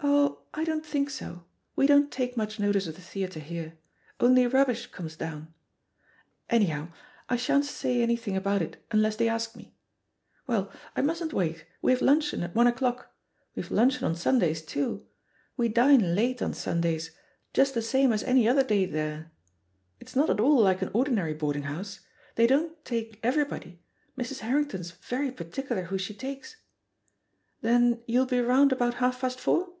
"Oh, 0.00 0.42
I 0.54 0.62
don't 0.64 0.86
think 0.86 1.10
so; 1.10 1.44
we 1.74 1.86
don't 1.88 2.10
take 2.12 2.36
much 2.36 2.60
notice 2.60 2.86
of 2.86 2.94
the 2.94 3.00
theatre 3.00 3.40
here; 3.40 3.78
only 4.20 4.46
rubbish 4.46 4.86
comes 4.86 5.16
down. 5.16 5.52
Anyhow, 6.48 6.92
I 7.28 7.34
shan't 7.36 7.64
say 7.64 8.00
anything 8.00 8.36
about 8.36 8.62
it 8.62 8.76
unless 8.92 9.16
they 9.16 9.28
ask 9.28 9.56
me. 9.56 9.74
Well, 10.46 10.70
I 10.96 11.00
mustn't 11.00 11.32
waitl 11.32 11.62
we 11.82 11.90
have 11.90 12.00
luncheon 12.00 12.42
at 12.44 12.54
one 12.54 12.68
o'clock— 12.68 13.12
^we 13.56 13.62
have 13.62 13.72
luncheon 13.72 14.04
on 14.04 14.14
Sundays, 14.14 14.62
too; 14.62 15.04
we 15.56 15.68
dine 15.68 16.14
late 16.14 16.40
on 16.42 16.54
Sundays, 16.54 17.10
just 17.52 17.74
the 17.74 17.82
same 17.82 18.12
as 18.12 18.22
any 18.22 18.48
other 18.48 18.64
day 18.64 18.86
there 18.86 19.32
I 19.34 19.36
It's 20.00 20.16
not 20.16 20.30
at 20.30 20.40
all 20.40 20.60
like 20.60 20.80
an 20.80 20.90
ordinary 20.94 21.34
boarding 21.34 21.64
house; 21.64 22.00
they 22.36 22.46
don't 22.46 22.84
take 22.84 23.10
B2 23.10 23.10
THE 23.10 23.16
POSITION 23.16 23.16
OP 23.16 23.20
PEGGY 23.20 23.20
HARPER 23.22 23.56
everybody, 23.56 23.82
Mrs. 24.16 24.38
Harrington's 24.40 24.90
very 24.92 25.32
particular 25.32 25.82
who 25.84 25.98
she 25.98 26.14
takes. 26.14 26.56
Then 27.62 28.02
you'll 28.06 28.26
be 28.26 28.40
round 28.40 28.70
about 28.72 28.94
half 28.94 29.20
past 29.20 29.40
four? 29.40 29.74